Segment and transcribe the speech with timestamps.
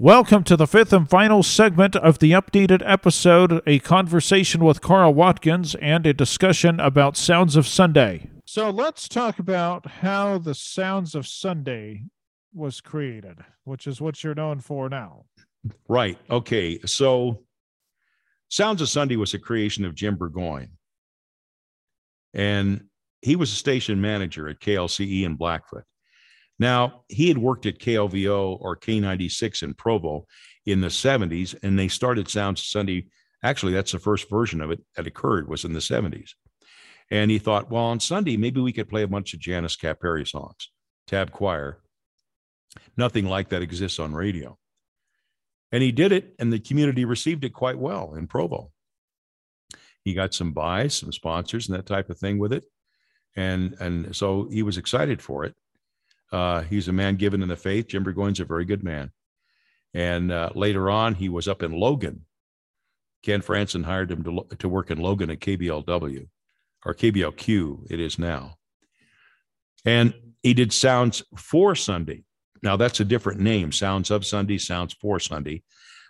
[0.00, 5.12] Welcome to the fifth and final segment of the updated episode a conversation with Carl
[5.12, 8.30] Watkins and a discussion about Sounds of Sunday.
[8.44, 12.04] So let's talk about how the Sounds of Sunday
[12.54, 15.24] was created, which is what you're known for now.
[15.88, 16.16] Right.
[16.30, 16.78] Okay.
[16.86, 17.42] So
[18.50, 20.70] Sounds of Sunday was a creation of Jim Burgoyne.
[22.34, 22.84] And
[23.20, 25.82] he was a station manager at KLCE in Blackfoot.
[26.58, 30.26] Now, he had worked at KLVO or K96 in Provo
[30.66, 33.06] in the 70s, and they started Sounds Sunday.
[33.42, 36.30] Actually, that's the first version of it that occurred was in the 70s.
[37.10, 40.00] And he thought, well, on Sunday, maybe we could play a bunch of Janice Kapp
[40.00, 40.70] Perry songs,
[41.06, 41.80] tab choir.
[42.96, 44.58] Nothing like that exists on radio.
[45.72, 48.72] And he did it, and the community received it quite well in Provo.
[50.04, 52.64] He got some buys, some sponsors, and that type of thing with it.
[53.36, 55.54] And, and so he was excited for it.
[56.30, 57.88] Uh, he's a man given in the faith.
[57.88, 59.10] Jim Burgoyne's a very good man.
[59.94, 62.24] And uh, later on, he was up in Logan.
[63.22, 66.28] Ken Franson hired him to, to work in Logan at KBLW
[66.84, 68.56] or KBLQ, it is now.
[69.84, 72.24] And he did Sounds for Sunday.
[72.62, 75.62] Now, that's a different name Sounds of Sunday, Sounds for Sunday.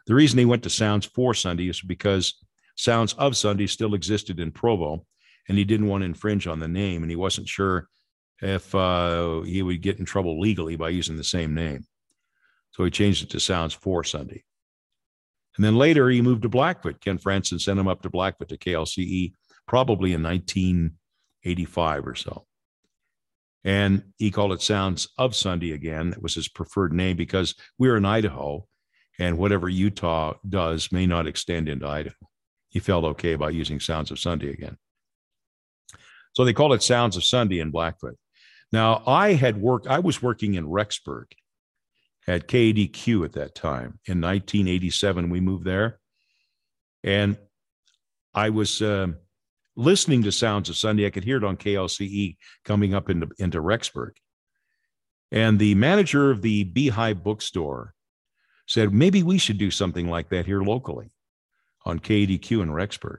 [0.07, 2.35] The reason he went to Sounds for Sunday is because
[2.77, 5.05] Sounds of Sunday still existed in Provo,
[5.49, 7.89] and he didn't want to infringe on the name, and he wasn't sure
[8.41, 11.87] if uh, he would get in trouble legally by using the same name.
[12.71, 14.45] So he changed it to Sounds for Sunday.
[15.57, 17.01] And then later he moved to Blackfoot.
[17.01, 19.33] Ken Franson sent him up to Blackfoot to KLCE,
[19.67, 22.47] probably in 1985 or so.
[23.65, 26.11] And he called it Sounds of Sunday again.
[26.11, 28.67] That was his preferred name because we're in Idaho,
[29.19, 32.15] and whatever Utah does may not extend into Idaho.
[32.69, 34.77] He felt okay about using Sounds of Sunday again.
[36.35, 38.17] So they called it Sounds of Sunday in Blackfoot.
[38.73, 41.27] Now, I had worked, I was working in Rexburg
[42.27, 43.99] at KADQ at that time.
[44.07, 45.99] In 1987, we moved there.
[47.03, 47.39] And
[48.35, 49.09] I was uh,
[49.77, 51.07] listening to Sounds of Sunday.
[51.07, 54.13] I could hear it on KLCE coming up into, into Rexburg.
[55.33, 57.95] And the manager of the Beehive bookstore
[58.67, 61.11] said, maybe we should do something like that here locally
[61.85, 63.19] on KADQ in Rexburg.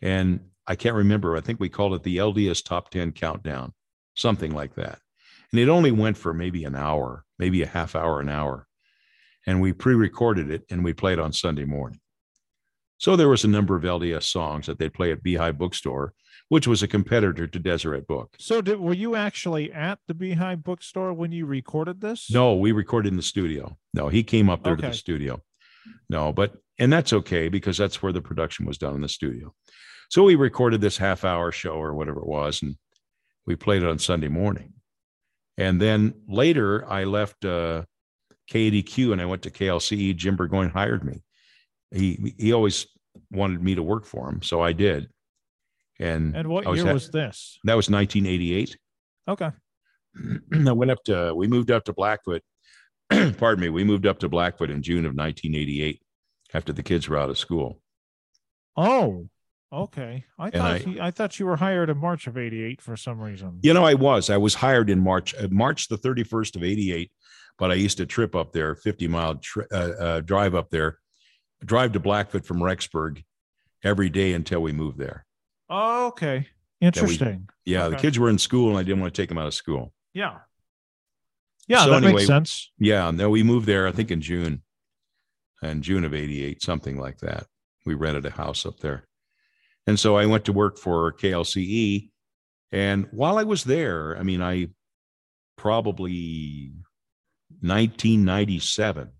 [0.00, 1.36] And I can't remember.
[1.36, 3.72] I think we called it the LDS Top 10 Countdown
[4.16, 4.98] something like that.
[5.52, 8.66] And it only went for maybe an hour, maybe a half hour, an hour.
[9.46, 12.00] And we pre recorded it and we played on Sunday morning.
[12.98, 16.14] So there was a number of LDS songs that they'd play at Beehive Bookstore,
[16.48, 18.34] which was a competitor to Deseret Book.
[18.38, 22.30] So did, were you actually at the Beehive Bookstore when you recorded this?
[22.30, 23.76] No, we recorded in the studio.
[23.92, 24.82] No, he came up there okay.
[24.82, 25.42] to the studio.
[26.08, 29.54] No, but and that's okay because that's where the production was done in the studio.
[30.08, 32.76] So we recorded this half hour show or whatever it was, and
[33.46, 34.74] we played it on Sunday morning.
[35.58, 37.84] And then later, I left uh,
[38.50, 40.16] KADQ and I went to KLCE.
[40.16, 41.22] Jim Burgoyne hired me.
[41.90, 42.86] He he always
[43.30, 45.08] wanted me to work for him, so I did.
[45.98, 47.58] And and what was year was this?
[47.64, 48.76] That was 1988.
[49.28, 49.50] Okay.
[50.68, 51.32] I went up to.
[51.34, 52.42] We moved up to Blackfoot.
[53.10, 53.68] pardon me.
[53.70, 56.02] We moved up to Blackfoot in June of 1988
[56.52, 57.80] after the kids were out of school.
[58.76, 59.28] Oh,
[59.76, 62.96] Okay, I thought I, he, I thought you were hired in March of '88 for
[62.96, 63.58] some reason.
[63.60, 64.30] You know, I was.
[64.30, 67.12] I was hired in March, uh, March the 31st of '88.
[67.58, 70.98] But I used to trip up there, 50 mile tri- uh, uh, drive up there,
[71.62, 73.22] drive to Blackfoot from Rexburg
[73.84, 75.26] every day until we moved there.
[75.68, 76.48] Oh, okay,
[76.80, 77.48] interesting.
[77.66, 77.96] We, yeah, okay.
[77.96, 79.92] the kids were in school, and I didn't want to take them out of school.
[80.14, 80.38] Yeah,
[81.68, 82.72] yeah, so that anyway, makes sense.
[82.78, 83.86] Yeah, no, we moved there.
[83.86, 84.62] I think in June,
[85.62, 87.46] in June of '88, something like that.
[87.84, 89.04] We rented a house up there.
[89.86, 92.10] And so I went to work for KLCE.
[92.72, 94.68] And while I was there, I mean, I
[95.56, 96.72] probably
[97.60, 99.10] 1997,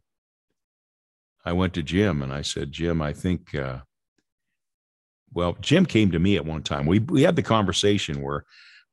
[1.44, 3.78] I went to Jim and I said, Jim, I think, uh,
[5.32, 6.86] well, Jim came to me at one time.
[6.86, 8.44] We, we had the conversation where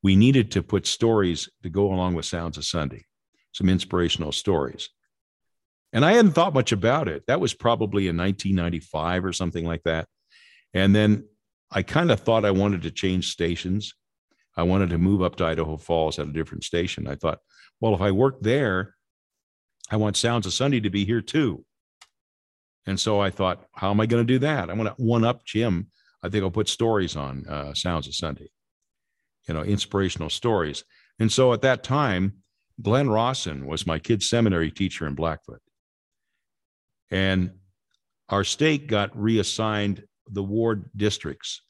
[0.03, 3.05] we needed to put stories to go along with Sounds of Sunday,
[3.53, 4.89] some inspirational stories.
[5.93, 7.23] And I hadn't thought much about it.
[7.27, 10.07] That was probably in 1995 or something like that.
[10.73, 11.25] And then
[11.71, 13.93] I kind of thought I wanted to change stations.
[14.55, 17.07] I wanted to move up to Idaho Falls at a different station.
[17.07, 17.39] I thought,
[17.79, 18.95] well, if I work there,
[19.89, 21.65] I want Sounds of Sunday to be here too.
[22.85, 24.69] And so I thought, how am I going to do that?
[24.69, 25.87] I want to one up Jim.
[26.21, 28.51] I think I'll put stories on uh, Sounds of Sunday,
[29.47, 30.83] you know, inspirational stories.
[31.19, 32.43] And so at that time,
[32.81, 35.61] Glenn Rawson was my kid's seminary teacher in Blackfoot.
[37.11, 37.51] And
[38.29, 41.61] our state got reassigned the ward districts.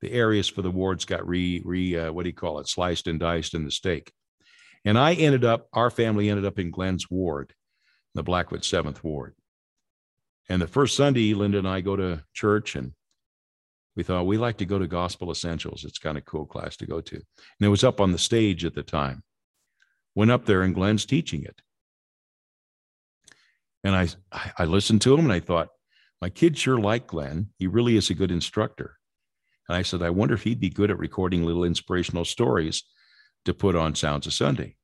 [0.00, 3.06] The areas for the wards got re re uh, what do you call it, sliced
[3.06, 4.12] and diced in the stake.
[4.84, 7.52] And I ended up, our family ended up in Glenn's ward.
[8.14, 9.34] the Blackfoot Seventh Ward.
[10.48, 12.92] And the first Sunday, Linda and I go to church, and
[13.96, 15.84] we thought we like to go to Gospel Essentials.
[15.84, 17.16] It's kind of cool class to go to.
[17.16, 17.24] And
[17.60, 19.22] it was up on the stage at the time.
[20.14, 21.60] Went up there, and Glenn's teaching it.
[23.84, 24.08] And I,
[24.58, 25.68] I listened to him, and I thought,
[26.20, 27.50] my kids sure like Glenn.
[27.58, 28.96] He really is a good instructor.
[29.68, 32.82] And I said, I wonder if he'd be good at recording little inspirational stories
[33.44, 34.76] to put on Sounds of Sunday.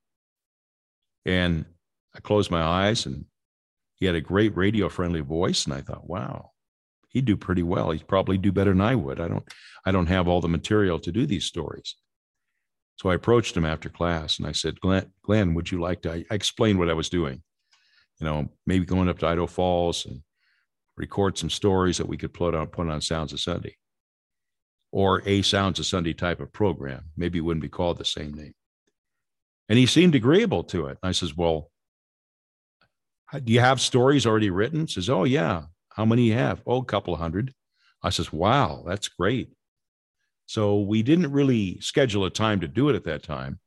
[1.24, 1.64] And
[2.14, 3.24] I closed my eyes and
[3.96, 5.64] he had a great radio friendly voice.
[5.64, 6.50] And I thought, wow,
[7.08, 7.90] he'd do pretty well.
[7.90, 9.20] He'd probably do better than I would.
[9.20, 9.44] I don't,
[9.86, 11.96] I don't have all the material to do these stories.
[12.96, 16.12] So I approached him after class and I said, Glenn, Glenn would you like to?
[16.12, 17.42] I, explained what I was doing,
[18.20, 20.20] you know, maybe going up to Idaho Falls and
[20.96, 23.76] record some stories that we could put on, put on Sounds of Sunday
[24.94, 27.06] or a Sounds of Sunday type of program.
[27.16, 28.54] Maybe it wouldn't be called the same name.
[29.68, 30.98] And he seemed agreeable to it.
[31.02, 31.70] And I says, Well,
[33.32, 34.82] do you have stories already written?
[34.82, 35.64] He says, Oh, yeah.
[35.88, 36.62] How many you have?
[36.64, 37.52] Oh, a couple hundred.
[38.04, 39.52] I says, Wow, that's great.
[40.46, 43.58] So we didn't really schedule a time to do it at that time.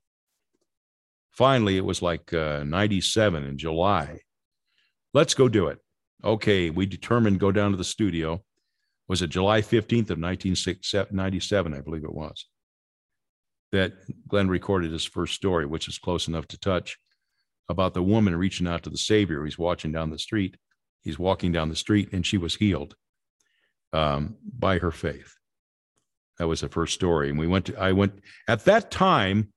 [1.32, 4.22] Finally, it was like uh, 97 in July.
[5.14, 5.80] Let's go do it.
[6.24, 8.44] Okay, we determined go down to the studio
[9.08, 12.46] was it July 15th of 1997, I believe it was,
[13.72, 13.94] that
[14.28, 16.98] Glenn recorded his first story, which is close enough to touch,
[17.70, 19.46] about the woman reaching out to the Savior.
[19.46, 20.58] He's watching down the street.
[21.04, 22.96] He's walking down the street, and she was healed
[23.94, 25.34] um, by her faith.
[26.38, 27.30] That was the first story.
[27.30, 29.54] And we went to, I went, at that time,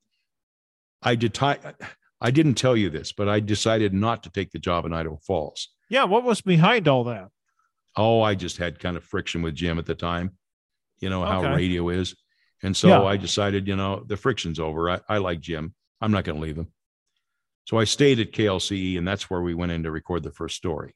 [1.01, 4.85] I did, I didn't tell you this, but I decided not to take the job
[4.85, 5.69] in Idaho Falls.
[5.91, 6.05] Yeah.
[6.05, 7.27] What was behind all that?
[7.97, 10.31] Oh, I just had kind of friction with Jim at the time.
[11.01, 11.53] You know how okay.
[11.53, 12.15] radio is.
[12.63, 13.03] And so yeah.
[13.03, 14.89] I decided, you know, the friction's over.
[14.89, 15.73] I, I like Jim.
[15.99, 16.67] I'm not going to leave him.
[17.65, 20.55] So I stayed at KLCE, and that's where we went in to record the first
[20.55, 20.95] story.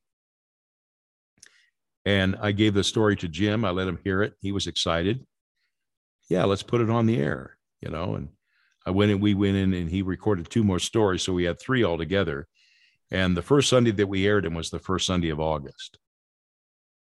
[2.05, 3.65] And I gave the story to Jim.
[3.65, 4.35] I let him hear it.
[4.39, 5.25] He was excited.
[6.29, 8.15] Yeah, let's put it on the air, you know.
[8.15, 8.29] And
[8.85, 11.23] I went and we went in and he recorded two more stories.
[11.23, 12.47] So we had three altogether.
[13.15, 15.99] And the first Sunday that we aired him was the first Sunday of August.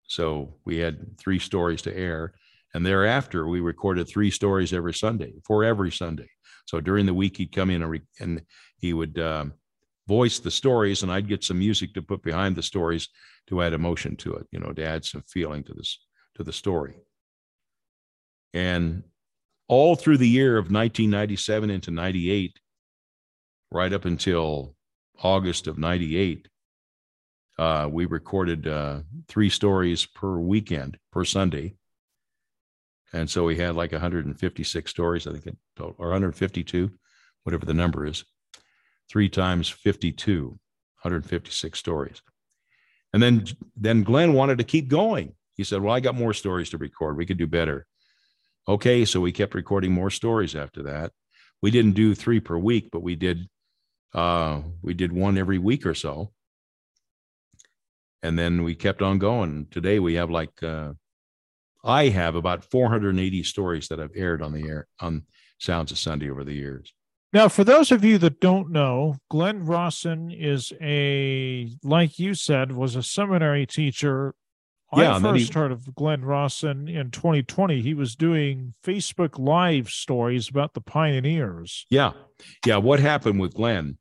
[0.07, 2.33] So we had three stories to air.
[2.73, 6.27] And thereafter, we recorded three stories every Sunday for every Sunday.
[6.65, 8.41] So during the week, he'd come in and, re- and
[8.79, 9.53] he would um,
[10.07, 13.07] voice the stories, and I'd get some music to put behind the stories
[13.45, 15.99] to add emotion to it, you know, to add some feeling to this
[16.37, 16.95] to the story.
[18.55, 19.03] And
[19.67, 22.59] all through the year of 1997 into 98,
[23.71, 24.75] right up until
[25.21, 26.47] August of 98,
[27.57, 31.75] uh, we recorded uh, three stories per weekend, per Sunday.
[33.11, 36.91] And so we had like 156 stories, I think, total, or 152,
[37.43, 38.23] whatever the number is.
[39.09, 42.21] Three times 52, 156 stories.
[43.11, 43.45] And then,
[43.75, 45.33] then Glenn wanted to keep going.
[45.55, 47.17] He said, Well, I got more stories to record.
[47.17, 47.85] We could do better.
[48.67, 49.03] Okay.
[49.03, 51.11] So we kept recording more stories after that.
[51.61, 53.49] We didn't do three per week, but we did
[54.13, 56.31] uh, we did one every week or so
[58.21, 59.67] and then we kept on going.
[59.71, 60.93] Today we have like uh,
[61.83, 65.23] I have about 480 stories that I've aired on the air on
[65.59, 66.93] Sounds of Sunday over the years.
[67.31, 72.71] Now, for those of you that don't know, Glenn Rawson is a, like you said,
[72.71, 74.33] was a seminary teacher.
[74.95, 77.81] Yeah, I first he, heard of Glenn Rawson in 2020.
[77.81, 81.85] He was doing Facebook Live stories about the pioneers.
[81.91, 82.13] Yeah,
[82.65, 82.77] yeah.
[82.77, 83.98] What happened with Glenn?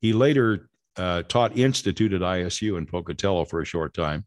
[0.00, 4.26] He later uh, taught institute at ISU in Pocatello for a short time.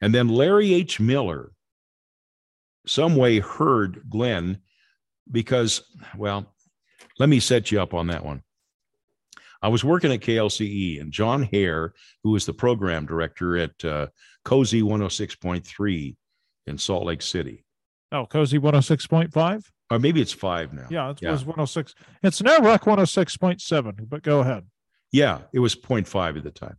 [0.00, 1.00] And then Larry H.
[1.00, 1.52] Miller,
[2.86, 4.58] some way heard Glenn
[5.30, 5.82] because,
[6.16, 6.52] well,
[7.18, 8.42] let me set you up on that one.
[9.62, 14.08] I was working at KLCE, and John Hare, who was the program director at uh,
[14.44, 16.16] Cozy 106.3
[16.66, 17.64] in Salt Lake City.
[18.12, 19.64] Oh, Cozy 106.5?
[19.90, 20.86] Or maybe it's five now.
[20.90, 21.30] Yeah, it yeah.
[21.30, 21.94] was 106.
[22.22, 24.64] It's now Rec 106.7, but go ahead.
[25.12, 26.76] Yeah, it was 0.5 at the time.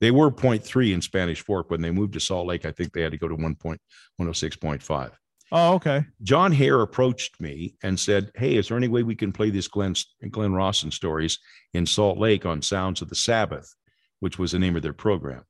[0.00, 2.64] They were 0.3 in Spanish Fork when they moved to Salt Lake.
[2.64, 5.10] I think they had to go to 1.106.5.
[5.50, 6.04] Oh, okay.
[6.22, 9.66] John Hare approached me and said, Hey, is there any way we can play these
[9.66, 9.94] Glenn,
[10.30, 11.38] Glenn Rawson stories
[11.72, 13.74] in Salt Lake on Sounds of the Sabbath,
[14.20, 15.44] which was the name of their program?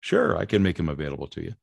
[0.00, 1.54] Sure, I can make them available to you.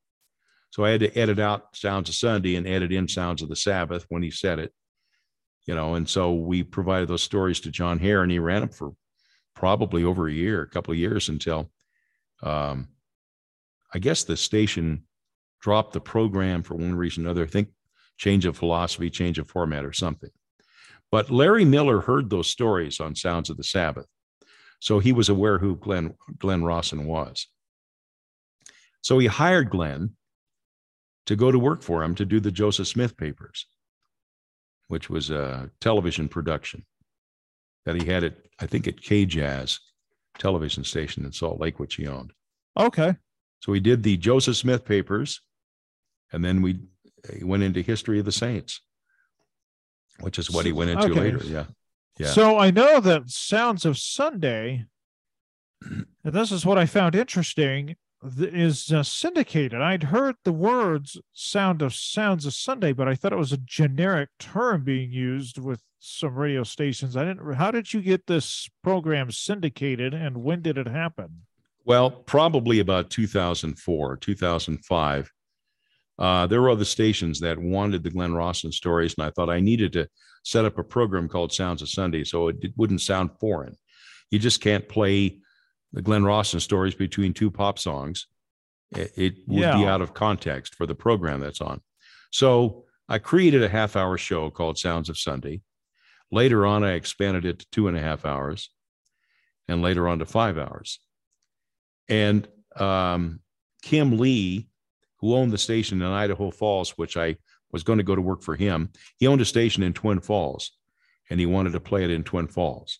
[0.72, 3.56] So I had to edit out Sounds of Sunday and edit in Sounds of the
[3.56, 4.72] Sabbath when he said it,
[5.66, 5.96] you know.
[5.96, 8.94] And so we provided those stories to John Hare, and he ran them for
[9.60, 11.70] probably over a year, a couple of years until
[12.42, 12.88] um,
[13.94, 15.04] I guess the station
[15.60, 17.44] dropped the program for one reason or another.
[17.44, 17.68] I think
[18.18, 20.30] change of philosophy, change of format, or something.
[21.12, 24.06] But Larry Miller heard those stories on Sounds of the Sabbath.
[24.80, 27.48] So he was aware who Glenn, Glenn Rawson was.
[29.02, 30.12] So he hired Glenn
[31.26, 33.66] to go to work for him to do the Joseph Smith papers,
[34.88, 36.86] which was a television production
[37.86, 39.80] that he had at, I think, at KJZZ
[40.38, 42.32] television station in Salt Lake, which he owned.
[42.78, 43.16] Okay.
[43.62, 45.42] So he did the Joseph Smith papers,
[46.32, 46.80] and then we
[47.38, 48.82] he went into history of the saints,
[50.22, 51.20] which is what he went into Okay.
[51.20, 51.42] later.
[51.44, 51.66] Yeah.
[52.18, 52.28] Yeah.
[52.28, 54.86] So I know that Sounds of Sunday,
[55.82, 57.96] and this is what I found interesting,
[58.38, 59.82] is uh, syndicated.
[59.82, 63.58] I'd heard the words "sound of sounds of Sunday," but I thought it was a
[63.58, 67.16] generic term being used with some radio stations.
[67.16, 67.54] I didn't.
[67.54, 71.42] How did you get this program syndicated, and when did it happen?
[71.86, 75.32] Well, probably about 2004, 2005.
[76.18, 79.60] Uh, there were other stations that wanted the Glenn Rawson stories, and I thought I
[79.60, 80.08] needed to
[80.44, 83.76] set up a program called Sounds of Sunday so it d- wouldn't sound foreign.
[84.30, 85.40] You just can't play
[85.94, 88.28] the Glenn Rawson stories between two pop songs.
[88.92, 91.82] It, it would be out of context for the program that's on.
[92.32, 95.62] So I created a half hour show called Sounds of Sunday.
[96.32, 98.70] Later on, I expanded it to two and a half hours,
[99.68, 101.00] and later on to five hours.
[102.08, 103.40] And um,
[103.82, 104.68] Kim Lee,
[105.18, 107.38] who owned the station in Idaho Falls, which I
[107.72, 110.72] was going to go to work for him, he owned a station in Twin Falls
[111.30, 113.00] and he wanted to play it in Twin Falls.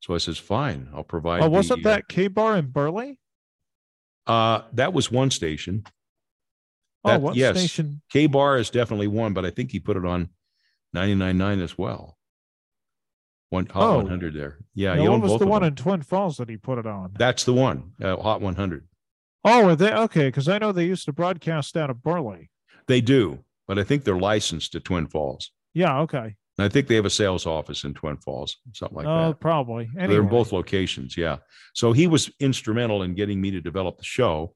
[0.00, 1.42] So I says, fine, I'll provide.
[1.42, 3.18] Oh, wasn't the, uh, that K Bar in Burley?
[4.26, 5.84] Uh, that was one station.
[7.04, 7.58] Oh, what yes.
[7.58, 8.02] station?
[8.10, 10.28] K Bar is definitely one, but I think he put it on
[10.94, 12.17] 99.9 as well.
[13.50, 13.96] One Hot Oh.
[13.98, 14.58] 100 there.
[14.74, 15.68] Yeah, Now, what was the one them.
[15.68, 17.14] in Twin Falls that he put it on?
[17.18, 18.86] That's the one, uh, Hot 100.
[19.44, 20.28] Oh, are they okay?
[20.28, 22.50] Because I know they used to broadcast out of Burley.
[22.88, 25.50] They do, but I think they're licensed to Twin Falls.
[25.72, 26.34] Yeah, okay.
[26.58, 29.10] And I think they have a sales office in Twin Falls, something like that.
[29.10, 29.40] oh, that.
[29.40, 29.88] probably.
[29.96, 30.08] Anyway.
[30.12, 31.38] They're in both locations, yeah.
[31.72, 34.54] So he was instrumental in getting me to develop the show,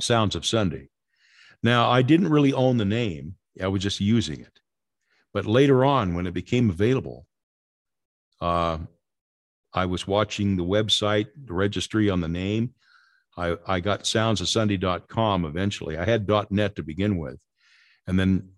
[0.00, 0.88] Sounds of Sunday.
[1.62, 4.60] Now, I didn't really own the name, I was just using it.
[5.32, 7.26] But later on, when it became available,
[8.40, 8.78] uh,
[9.72, 12.74] I was watching the website, the registry on the name.
[13.36, 15.96] I, I got soundsofsunday.com eventually.
[15.96, 17.40] I had .net to begin with,
[18.06, 18.50] and then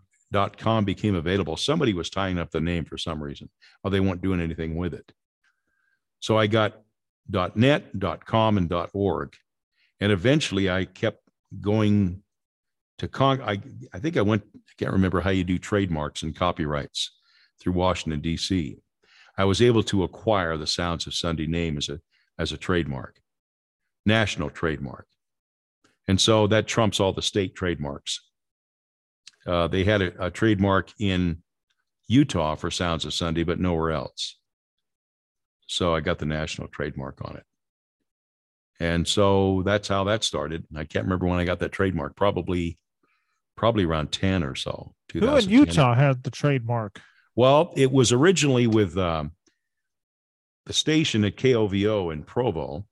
[0.59, 1.57] .com became available.
[1.57, 3.51] Somebody was tying up the name for some reason,
[3.85, 5.13] or they weren't doing anything with it.
[6.21, 6.83] So I got
[7.55, 7.85] .net,
[8.25, 9.35] .com, and .org,
[10.01, 11.21] and eventually I kept
[11.61, 12.23] going
[12.99, 13.43] to con.
[13.43, 13.61] I
[13.93, 14.43] I think I went.
[14.55, 17.11] I can't remember how you do trademarks and copyrights
[17.61, 18.82] through Washington D.C.
[19.37, 22.01] I was able to acquire the Sounds of Sunday name as a
[22.39, 23.21] as a trademark,
[24.07, 25.07] national trademark,
[26.09, 28.21] and so that trumps all the state trademarks.
[29.47, 31.43] Uh, they had a, a trademark in
[32.09, 34.39] Utah for Sounds of Sunday, but nowhere else.
[35.67, 37.45] So I got the national trademark on it.
[38.79, 40.67] And so that's how that started.
[40.77, 42.79] I can't remember when I got that trademark, probably
[43.57, 44.95] probably around 10 or so.
[45.13, 47.01] Who in Utah had the trademark?
[47.35, 49.33] Well, it was originally with um,
[50.67, 52.87] the station at KOVO in Provo.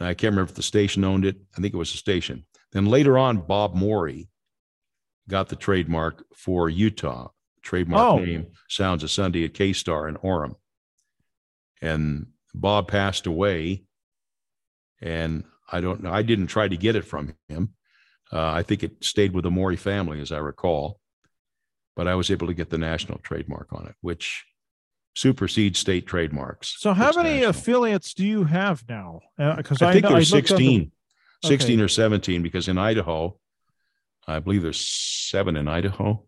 [0.00, 1.36] I can't remember if the station owned it.
[1.56, 2.44] I think it was the station.
[2.72, 4.28] Then later on, Bob Morey
[5.28, 7.28] got the trademark for Utah.
[7.62, 8.18] Trademark Oh.
[8.18, 10.56] name Sounds of Sunday at K Star in Orem.
[11.80, 13.84] And Bob passed away.
[15.00, 16.12] And I don't know.
[16.12, 17.74] I didn't try to get it from him.
[18.32, 21.00] Uh, I think it stayed with the Morey family, as I recall
[21.96, 24.44] but I was able to get the national trademark on it, which
[25.14, 26.76] supersedes state trademarks.
[26.78, 27.50] So, how many national.
[27.50, 29.20] affiliates do you have now?
[29.56, 30.92] Because I think there's looked on the- 16,
[31.44, 31.84] 16 Okay.
[31.84, 33.38] or 17, because in Idaho,
[34.26, 36.26] I believe there's seven in Idaho.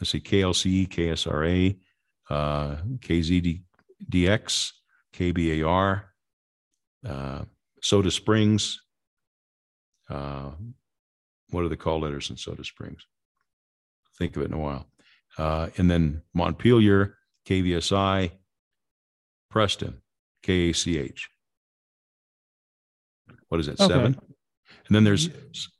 [0.00, 1.78] Let's see, KLC, KSRA,
[2.30, 4.72] uh, KZDX,
[5.12, 6.04] KBAR,
[7.06, 7.44] uh,
[7.82, 8.82] Soda Springs.
[10.08, 10.52] Uh,
[11.50, 13.06] what are the call letters in Soda Springs?
[14.22, 14.86] Think of it in a while.
[15.36, 18.30] Uh, and then Montpelier, KVSI,
[19.50, 20.00] Preston,
[20.44, 21.28] KACH.
[23.48, 23.80] What is it?
[23.80, 23.92] Okay.
[23.92, 24.16] Seven.
[24.86, 25.28] And then there's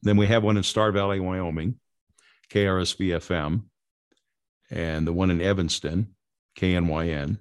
[0.03, 1.79] then we have one in Star Valley, Wyoming,
[2.51, 3.63] KRSV FM,
[4.73, 6.17] and the one in Evanston,
[6.59, 7.39] KNYN.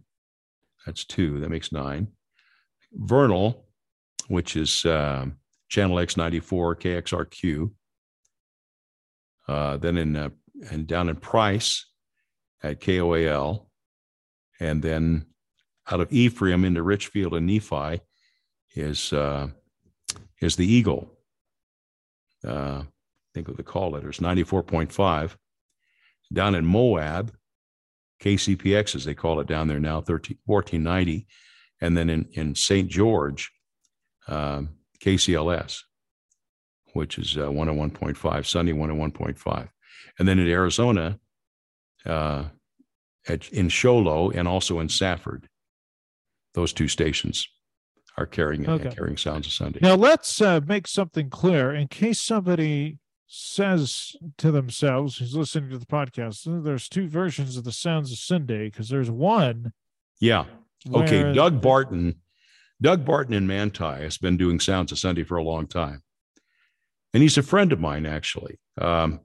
[0.85, 1.39] That's two.
[1.39, 2.09] That makes nine.
[2.93, 3.65] Vernal,
[4.27, 7.71] which is um, Channel X94, KXRQ.
[9.47, 10.29] Uh, then in uh,
[10.69, 11.85] and down in Price
[12.63, 13.67] at KOAL,
[14.59, 15.25] and then
[15.89, 18.01] out of Ephraim into Richfield and Nephi
[18.75, 19.47] is uh,
[20.41, 21.11] is the Eagle.
[22.45, 22.83] Uh,
[23.33, 25.35] think of the call letters 94.5.
[26.33, 27.33] Down in Moab,
[28.21, 31.27] KCPX, as they call it down there now, 13, 1490.
[31.81, 32.89] and then in in St.
[32.89, 33.51] George,
[34.27, 34.69] um,
[35.03, 35.81] KCLS,
[36.93, 39.69] which is uh, 101.5, Sunday 101.5,
[40.19, 41.19] and then in Arizona,
[42.05, 42.45] uh,
[43.27, 45.47] at, in Show Low and also in Safford.
[46.53, 47.47] Those two stations
[48.17, 48.89] are carrying Okay.
[48.89, 49.79] carrying Sounds of Sunday.
[49.81, 55.77] Now let's uh, make something clear in case somebody says to themselves who's listening to
[55.77, 59.71] the podcast, "Oh, there's two versions of the Sounds of Sunday because there's one.
[60.19, 60.45] Yeah.
[60.93, 61.31] Okay.
[61.31, 62.15] Doug Barton,
[62.81, 66.01] Doug Barton in Manti has been doing Sounds of Sunday for a long time.
[67.13, 68.59] And he's a friend of mine, actually.
[68.79, 69.21] Um,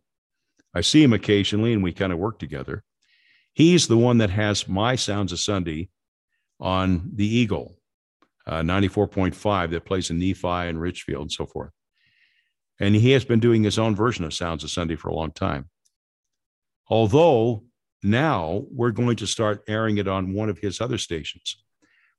[0.76, 2.85] I see him occasionally and we kind of work together.
[3.54, 5.88] He's the one that has my Sounds of Sunday
[6.61, 7.78] on the Eagle,
[8.47, 11.71] uh, 94.5, that plays in Nephi and Richfield and so forth.
[12.78, 15.30] And he has been doing his own version of Sounds of Sunday for a long
[15.30, 15.71] time.
[16.90, 17.64] Although
[18.02, 21.56] now we're going to start airing it on one of his other stations,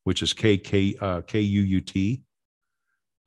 [0.03, 2.23] which is KK, uh, KUUT,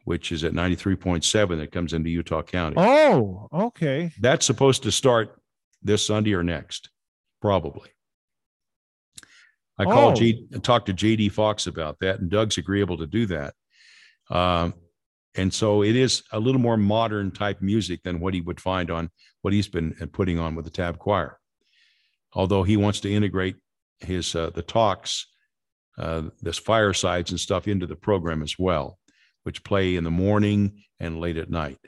[0.04, 2.76] which is at 93.7 that comes into Utah County.
[2.78, 4.10] Oh, okay.
[4.20, 5.40] That's supposed to start
[5.82, 6.90] this Sunday or next,
[7.40, 7.90] probably.
[9.78, 10.20] I called Oh.
[10.20, 13.54] G, talked to JD Fox about that, and Doug's agreeable to do that.
[14.28, 14.74] Um,
[15.34, 18.90] and so it is a little more modern type music than what he would find
[18.90, 19.10] on
[19.42, 21.38] what he's been uh, putting on with the Tab Choir.
[22.34, 23.56] Although he wants to integrate
[24.00, 25.26] his uh, the talks,
[25.98, 28.98] uh, this firesides and stuff into the program as well,
[29.44, 31.78] which play in the morning and late at night.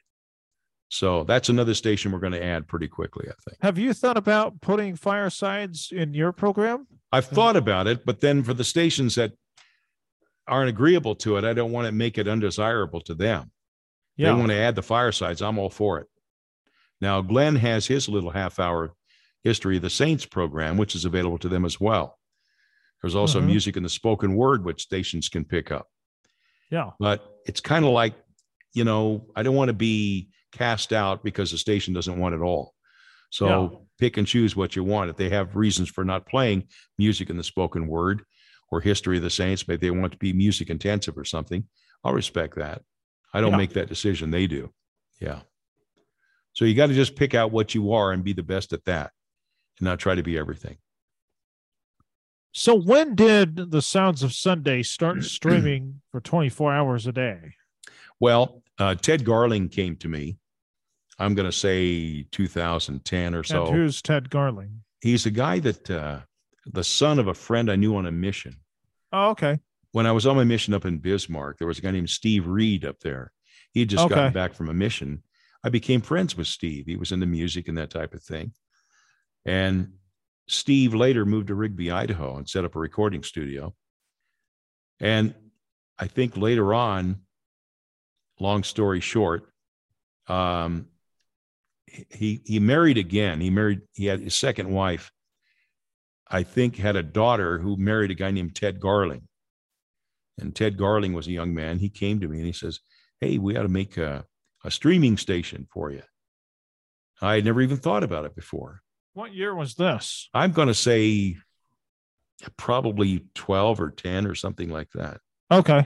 [0.89, 3.59] So that's another station we're going to add pretty quickly, I think.
[3.63, 6.87] Have you thought about putting firesides in your program?
[7.13, 9.33] I've thought about it, but then for the stations that
[10.47, 13.51] aren't agreeable to it, I don't want to make it undesirable to them.
[14.17, 14.33] Yeah.
[14.33, 15.41] They want to add the firesides.
[15.41, 16.07] I'm all for it.
[17.01, 18.93] Now, Glenn has his little half hour
[19.45, 22.19] history of the Saints program, which is available to them as well.
[23.01, 23.47] There's also Mhm.
[23.47, 25.89] music and the spoken word, which stations can pick up.
[26.73, 26.91] Yeah.
[26.99, 28.15] But it's kind of like,
[28.73, 32.41] you know, I don't want to be cast out because the station doesn't want it
[32.41, 32.75] all.
[33.31, 33.79] So Yeah.
[33.99, 35.11] pick and choose what you want.
[35.11, 38.25] If they have reasons for not playing music and the spoken word
[38.71, 41.69] or history of the saints, maybe they want to be music intensive or something,
[42.05, 42.83] I'll respect that.
[43.35, 43.59] I don't Yeah.
[43.59, 44.31] make that decision.
[44.31, 44.73] They do.
[45.21, 45.43] Yeah.
[46.55, 48.85] So you got to just pick out what you are and be the best at
[48.87, 49.13] that
[49.79, 50.79] and not try to be everything.
[52.53, 57.55] So when did the Sounds of Sunday start streaming for 24 hours a day?
[58.21, 60.37] Well, uh, Ted Garling came to me.
[61.19, 63.67] I'm going to say 2010 or so.
[63.67, 64.83] and who's Ted Garling?
[65.01, 66.21] he's a guy that uh,
[66.67, 68.57] the son of a friend I knew on a mission.
[69.13, 69.59] Oh, okay.
[69.91, 72.47] When I was on my mission up in Bismarck, there was a guy named Steve
[72.47, 73.33] Reed up there.
[73.73, 75.23] He had just gotten back from a mission.
[75.65, 76.87] I became friends with Steve.
[76.87, 78.53] He was into music and that type of thing.
[79.45, 79.95] And
[80.49, 83.75] Steve later moved to Rigby, Idaho, and set up a recording studio.
[85.01, 85.35] And
[85.99, 87.23] I think later on,
[88.41, 89.53] long story short,
[90.29, 90.89] um,
[92.11, 93.41] he he married again.
[93.41, 93.83] He married.
[93.95, 95.11] He had his second wife.
[96.29, 99.29] I think had a daughter who married a guy named Ted Garling.
[100.39, 101.79] And Ted Garling was a young man.
[101.79, 102.81] He came to me and he says,
[103.21, 104.25] "Hey, we ought to make a,
[104.65, 106.03] a streaming station for you."
[107.21, 108.82] I had never even thought about it before.
[109.15, 110.29] What year was this?
[110.33, 111.37] I'm going to say
[112.57, 115.21] probably 12 or 10 or something like that.
[115.51, 115.85] Okay.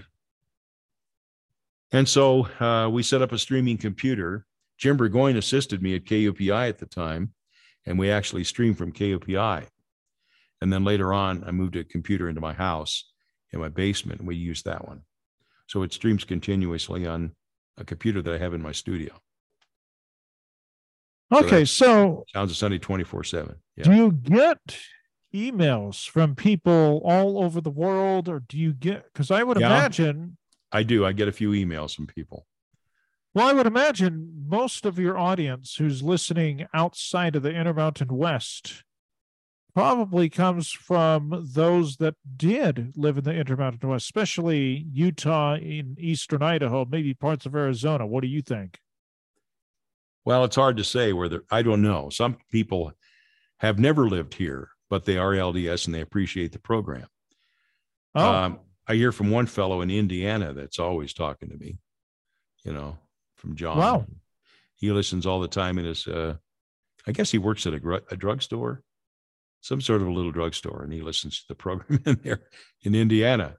[1.92, 4.46] And so uh, we set up a streaming computer.
[4.78, 7.32] Jim Burgoyne assisted me at KUPI at the time,
[7.86, 9.66] and we actually streamed from KUPI.
[10.60, 13.04] And then later on, I moved a computer into my house
[13.52, 15.02] in my basement, and we used that one.
[15.66, 17.32] So it streams continuously on
[17.78, 19.12] a computer that I have in my studio.
[21.32, 21.64] So Okay.
[21.64, 23.56] So Sounds of Sunday 24 7.
[23.82, 24.78] do you get
[25.34, 29.66] emails from people all over the world or do you get because I would Yeah.
[29.66, 30.36] imagine
[30.72, 31.04] I do.
[31.06, 32.46] I get a few emails from people.
[33.34, 38.82] well, I would imagine most of your audience who's listening outside of the Intermountain West
[39.74, 46.42] probably comes from those that did live in the Intermountain West, especially Utah in eastern
[46.42, 48.06] Idaho, maybe parts of Arizona.
[48.06, 48.78] What do you think?
[50.26, 52.10] Well, it's hard to say whether I don't know.
[52.10, 52.92] Some people
[53.60, 57.06] have never lived here, but they are LDS and they appreciate the program.
[58.16, 61.78] Oh, Um, I hear from one fellow in Indiana that's always talking to me,
[62.64, 62.98] you know,
[63.36, 63.78] from John.
[63.78, 64.06] Wow.
[64.74, 66.34] He listens all the time in his, uh,
[67.06, 68.82] I guess he works at a, gr- a drugstore,
[69.60, 72.42] some sort of a little drugstore, and he listens to the program in there
[72.82, 73.56] in Indiana.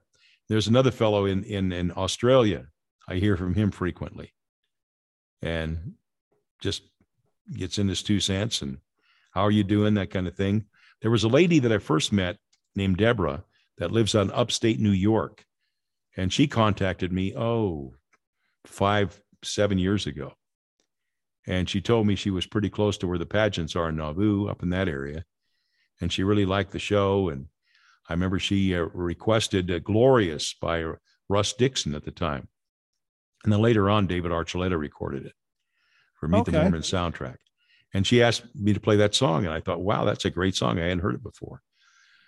[0.50, 2.66] There's another fellow in, in, in Australia.
[3.08, 4.34] I hear from him frequently
[5.42, 5.94] and
[6.60, 6.82] just
[7.56, 8.78] gets in his two cents and
[9.32, 9.94] how are you doing?
[9.94, 10.64] That kind of thing.
[11.00, 12.38] There was a lady that I first met
[12.74, 13.44] named Deborah
[13.78, 15.44] that lives on upstate New York.
[16.16, 17.94] And she contacted me, oh,
[18.66, 20.32] five, seven years ago.
[21.46, 24.48] And she told me she was pretty close to where the pageants are in Nauvoo,
[24.48, 25.24] up in that area.
[26.00, 27.28] And she really liked the show.
[27.28, 27.46] And
[28.08, 30.84] I remember she uh, requested uh, Glorious by
[31.28, 32.48] Russ Dixon at the time.
[33.44, 35.32] And then later on, David Archuleta recorded it
[36.18, 36.60] for Meet the Okay.
[36.62, 37.36] Mormon soundtrack.
[37.94, 39.46] And she asked me to play that song.
[39.46, 40.78] And I thought, wow, that's a great song.
[40.78, 41.62] I hadn't heard it before.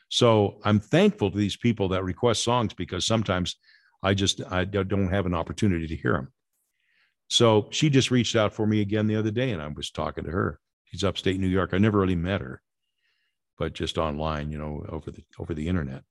[0.08, 3.56] So I'm thankful to these people that request songs because sometimes
[4.02, 6.32] I just I don't have an opportunity to hear them.
[7.28, 10.24] So she just reached out for me again the other day, and I was talking
[10.24, 10.58] to her.
[10.86, 11.70] She's upstate New York.
[11.72, 12.60] I never really met her,
[13.56, 16.02] but just online, you know, over the over the internet,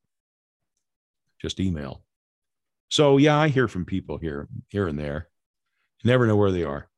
[1.41, 2.03] just email.
[2.89, 5.27] So yeah, I hear from people here here and there.
[6.05, 6.88] Never know where they are.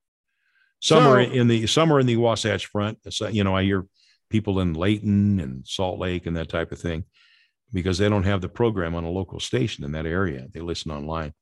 [0.81, 2.99] Some are So- in the some are in the Wasatch Front.
[3.13, 3.85] So, uh, you know, I hear
[4.29, 7.05] people in Layton and Salt Lake and that type of thing
[7.73, 10.47] because they don't have the program on a local station in that area.
[10.53, 11.33] They listen online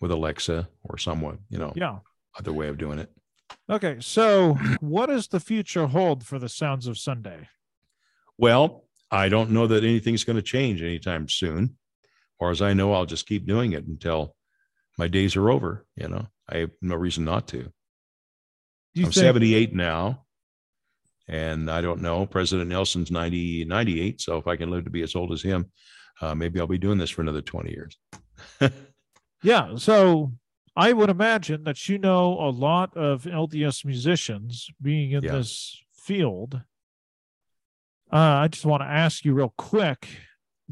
[0.00, 1.98] with Alexa or somewhat, you know, Yeah.
[2.38, 3.10] other way of doing it.
[3.70, 3.96] Okay.
[4.00, 7.48] So, what does the future hold for the Sounds of Sunday?
[8.36, 11.76] Well, I don't know that anything's going to change anytime soon.
[12.38, 14.34] Far as I know, I'll just keep doing it until
[14.98, 15.86] my days are over.
[15.96, 17.72] You know, I have no reason not to.
[18.96, 20.24] I'm think- 78 now.
[21.26, 22.26] And I don't know.
[22.26, 24.20] President Nelson's 90, 98.
[24.20, 25.70] So if I can live to be as old as him,
[26.20, 27.96] uh, maybe I'll be doing this for another 20 years.
[29.42, 29.76] Yeah.
[29.76, 30.32] So,
[30.74, 35.32] I would imagine that you know a lot of LDS musicians being in Yeah.
[35.32, 36.62] this field.
[38.10, 40.08] Uh, I just want to ask you real quick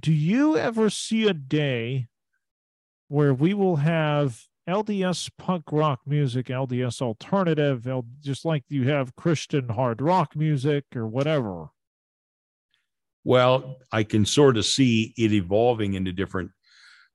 [0.01, 2.07] do you ever see a day
[3.09, 9.17] where we will have LDS punk rock music, LDS alternative, L- just like you have
[9.17, 11.69] Christian hard rock music or whatever?
[13.25, 16.51] Well, I can sort of see it evolving into different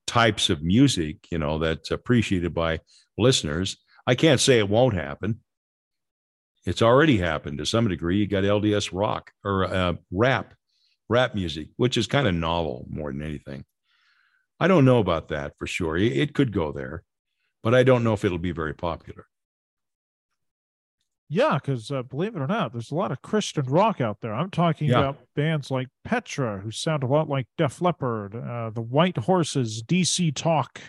[0.06, 2.80] types of music, you know, that's appreciated by
[3.16, 3.76] listeners.
[4.06, 5.40] I can't say it won't happen.
[6.64, 8.18] It's already happened to some degree.
[8.18, 10.54] You got LDS rock or uh, rap,
[11.08, 13.64] rap music, which is kind of novel more than anything.
[14.60, 15.96] I don't know about that for sure.
[15.96, 17.04] It, it could go there,
[17.62, 19.26] but I don't know if it'll be very popular.
[21.30, 24.32] Yeah, because uh, believe it or not, there's a lot of Christian rock out there.
[24.32, 25.00] I'm talking Yeah.
[25.00, 29.82] about bands like Petra, who sound a lot like Def Leppard, uh, the White Horses,
[29.82, 30.80] DC Talk.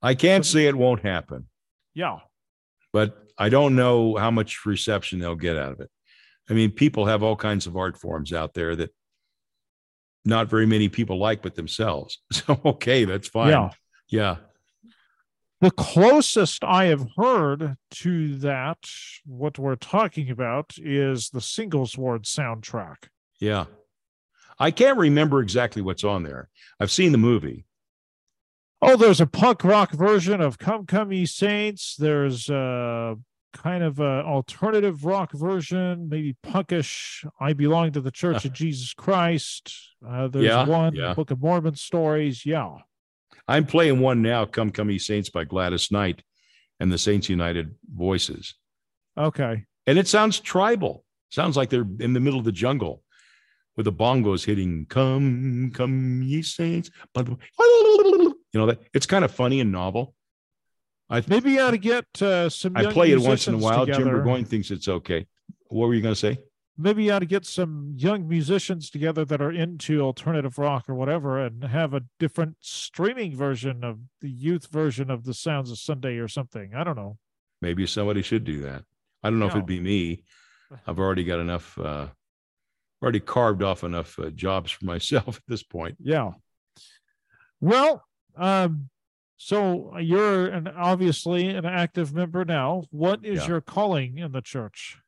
[0.00, 1.48] I can't say it won't happen.
[1.94, 2.18] Yeah,
[2.92, 5.90] but I don't know how much reception they'll get out of it.
[6.48, 8.94] I mean, people have all kinds of art forms out there that
[10.24, 12.20] not very many people like but themselves.
[12.32, 13.50] So, okay, that's fine.
[13.50, 13.70] yeah.
[14.08, 14.36] Yeah.
[15.60, 18.78] The closest I have heard to that,
[19.24, 23.08] what we're talking about, is the Singles Ward soundtrack.
[23.40, 23.64] Yeah.
[24.58, 26.48] I can't remember exactly what's on there.
[26.78, 27.64] I've seen the movie.
[28.82, 33.16] Oh, there's a punk rock version of "Come Come Ye Saints." There's a
[33.54, 37.26] kind of an alternative rock version, maybe punkish.
[37.40, 39.72] I belong to the Church of Jesus Christ.
[40.06, 41.14] Uh, there's Yeah, one yeah.
[41.14, 42.44] Book of Mormon stories.
[42.44, 42.76] Yeah,
[43.48, 46.22] I'm playing one now, Come Come Ye Saints by Gladys Knight
[46.80, 48.54] and the Saints Unified Voices.
[49.16, 49.64] okay.
[49.88, 51.04] And it sounds tribal.
[51.30, 53.02] Sounds like they're in the middle of the jungle
[53.76, 59.30] with the bongos hitting come come ye saints But- you know that it's kind of
[59.30, 60.14] funny and novel
[61.10, 62.74] i Maybe you ought to get uh, some.
[62.76, 64.16] i play it once in a while jim together.
[64.18, 65.26] burgoyne thinks it's okay
[65.68, 66.38] what were you going to say
[66.78, 70.94] Maybe you ought to get some young musicians together that are into alternative rock or
[70.94, 75.78] whatever, and have a different streaming version of the youth version of the Sounds of
[75.78, 76.74] Sunday or something.
[76.74, 77.16] I don't know.
[77.62, 78.84] maybe somebody should do that
[79.24, 80.22] i don't know if it'd be me
[80.86, 82.06] i've already got enough uh
[83.02, 86.32] already carved off enough uh, jobs for myself at this point Yeah.
[87.60, 88.04] Well,
[88.36, 88.90] um,
[89.38, 92.84] so you're an obviously an active member now.
[92.90, 93.48] What is Yeah.
[93.48, 94.98] your calling in the church?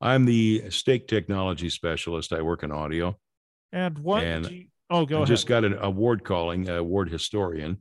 [0.00, 3.16] I'm the stake technology specialist i work in audio
[3.72, 5.28] And what And do you, oh go I ahead.
[5.28, 7.78] just got an award calling, award historian.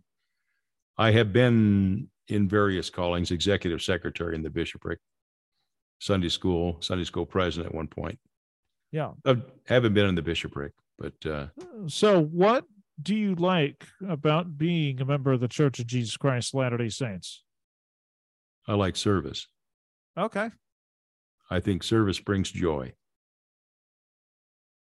[0.98, 5.00] I have been in various callings, executive secretary in the bishopric,
[6.00, 8.20] Sunday school, Sunday school president at one point.
[8.92, 9.12] yeah.
[9.26, 11.48] I haven't been in the bishopric, but uh,
[11.88, 12.66] So what
[13.02, 17.44] do you like about being a member of the Church of Jesus Christ Latter-day Saints?
[18.68, 19.48] I like service.
[20.18, 20.50] Okay.
[21.50, 22.94] I think service brings joy.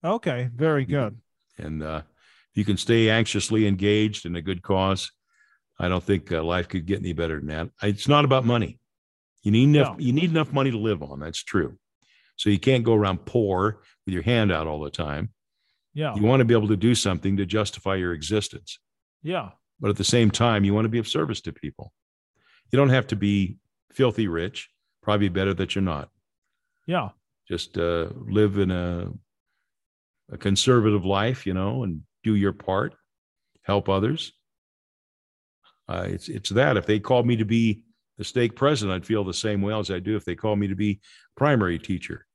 [0.03, 1.17] Okay, very good.
[1.58, 2.01] And uh,
[2.51, 5.12] if you can stay anxiously engaged in a good cause,
[5.80, 7.69] I don't think uh, life could get any better than that.
[7.82, 8.80] It's not about money.
[9.43, 9.97] You need enough.
[9.97, 10.03] No.
[10.03, 11.19] You need enough money to live on.
[11.19, 11.77] That's true.
[12.36, 15.30] So you can't go around poor with your hand out all the time.
[15.93, 16.13] Yeah.
[16.15, 18.80] You want to be able to do something to justify your existence.
[19.23, 19.49] Yeah.
[19.80, 21.91] but at the same time, you want to be of service to people.
[22.71, 23.58] You don't have to be
[23.93, 24.69] filthy rich.
[25.01, 26.10] Probably better that you're not.
[26.88, 27.10] Yeah.
[27.47, 29.12] Just uh, live in a
[30.32, 32.93] a conservative life, you know, and do your part,
[33.63, 34.34] help others.
[35.88, 36.76] Uh, it's it's that.
[36.78, 37.84] If they called me to be
[38.17, 40.67] the stake president, I'd feel the same way as I do if they called me
[40.67, 41.00] to be
[41.36, 42.26] primary teacher.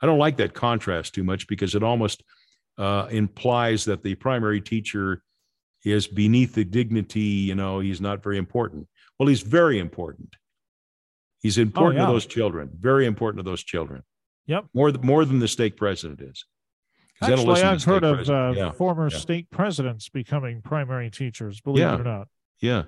[0.00, 2.24] I don't like that contrast too much because it almost
[2.76, 5.22] uh, implies that the primary teacher
[5.84, 7.20] is beneath the dignity.
[7.20, 8.88] You know, he's not very important.
[9.18, 10.34] Well, he's very important.
[11.42, 12.06] He's important yeah.
[12.06, 12.70] to those children.
[12.72, 14.02] Very important to those children.
[14.46, 14.66] Yep.
[14.74, 16.44] More more than the state president is.
[17.20, 19.18] Actually, listen to the I've heard of uh, yeah, former yeah.
[19.18, 22.28] state presidents becoming primary teachers, believe it or not.
[22.60, 22.84] yeah,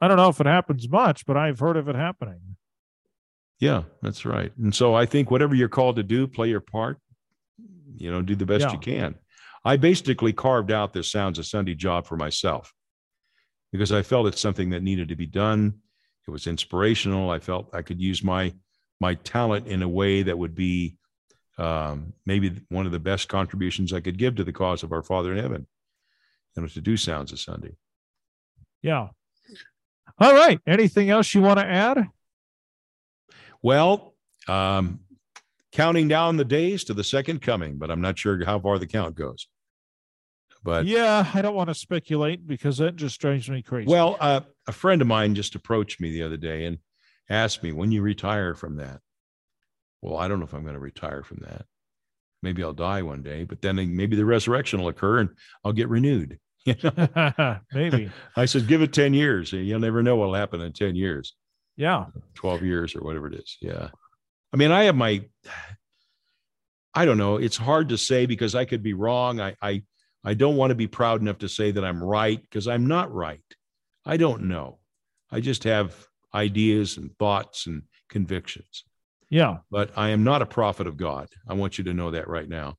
[0.00, 2.56] I don't know if it happens much, but I've heard of it happening.
[3.58, 3.82] yeah.
[4.02, 4.52] That's right.
[4.58, 6.98] And so I think whatever you're called to do, play your part.
[7.96, 9.16] You know, do the best you can.
[9.64, 12.72] I basically carved out this Sounds a Sunday job for myself
[13.72, 15.80] because I felt it's something that needed to be done.
[16.28, 17.30] It was inspirational.
[17.30, 18.52] I felt I could use my
[19.00, 20.96] my talent in a way that would be
[21.56, 25.02] um, maybe one of the best contributions I could give to the cause of our
[25.02, 25.66] Father in Heaven.
[26.54, 27.76] You was to do Sounds of Sunday.
[28.82, 29.08] Yeah.
[30.18, 30.60] All right.
[30.66, 32.08] Anything else you want to add?
[33.62, 34.14] Well,
[34.48, 35.00] um,
[35.72, 38.86] counting down the days to the second coming, but I'm not sure how far the
[38.86, 39.48] count goes.
[40.62, 43.90] But yeah, I don't want to speculate because that just drives me crazy.
[43.90, 46.78] well, uh, a friend of mine just approached me the other day and
[47.30, 49.00] asked me, "When you retire from that?"
[50.02, 51.66] Well, I don't know if I'm going to retire from that.
[52.42, 55.30] Maybe I'll die one day, but then maybe the resurrection will occur and
[55.64, 56.38] I'll get renewed.
[56.64, 57.58] You know?
[57.72, 58.10] maybe.
[58.36, 59.52] I said, "Give it ten years.
[59.52, 61.34] You'll never know what'll happen in ten years."
[61.78, 62.06] Yeah.
[62.34, 63.56] 12 years or whatever it is.
[63.62, 63.90] Yeah.
[64.52, 65.24] I mean, I have my,
[66.92, 67.36] I don't know.
[67.36, 69.40] It's hard to say because I could be wrong.
[69.40, 69.84] I, I,
[70.24, 73.12] I don't want to be proud enough to say that I'm right because I'm not
[73.12, 73.40] right.
[74.04, 74.78] I don't know.
[75.30, 75.94] I just have
[76.34, 78.84] ideas and thoughts and convictions,
[79.30, 79.58] Yeah.
[79.70, 81.28] but I am not a prophet of God.
[81.48, 82.76] I want you to know that right now.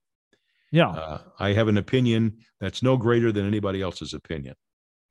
[0.72, 0.90] Yeah.
[0.90, 4.56] Uh, I have an opinion that's no greater than anybody else's opinion.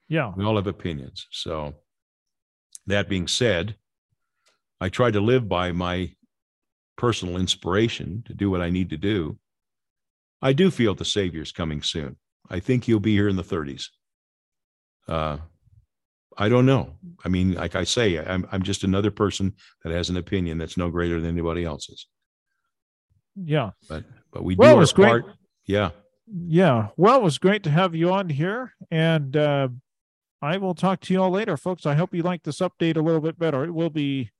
[0.08, 0.32] Yeah.
[0.36, 1.26] We all have opinions.
[1.30, 1.74] So,
[2.86, 3.76] that being said,
[4.80, 6.14] I try to live by my
[6.96, 9.38] personal inspiration to do what I need to do.
[10.42, 12.16] I do feel the Savior's coming soon.
[12.51, 13.87] I think he'll be here in the 30s.
[15.07, 15.38] Uh,
[16.37, 16.94] I don't know.
[17.24, 20.77] I mean, like I say, I'm, I'm just another person that has an opinion that's
[20.77, 22.07] no greater than anybody else's.
[23.35, 23.70] Yeah.
[23.88, 25.09] But but we Well, do our was great.
[25.09, 25.24] part.
[25.66, 25.90] Yeah.
[26.27, 26.88] Yeah.
[26.96, 28.74] Well, it was great to have you on here.
[28.90, 29.68] And uh,
[30.42, 31.87] I will talk to you all later, folks.
[31.87, 33.64] I hope you like this update a little bit better.
[33.64, 34.31] It will be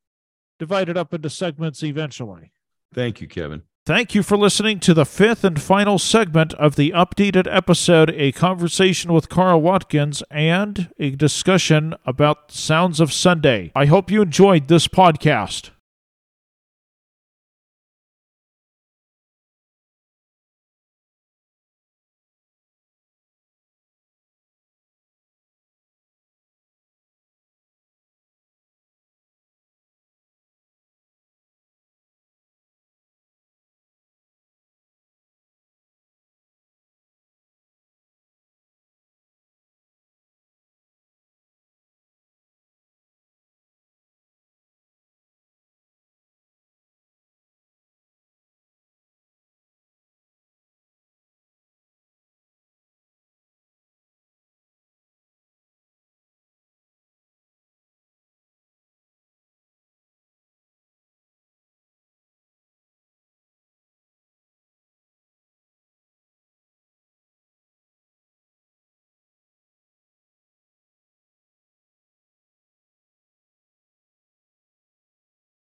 [0.59, 2.53] divided up into segments eventually.
[2.95, 3.63] Thank you, Kevin.
[3.89, 8.33] Thank you for listening to the fifth and final segment of the updated episode A
[8.33, 13.73] Conversation with Carl Watkins and a discussion about Sounds of Sunday.
[13.75, 15.71] I hope you enjoyed this podcast.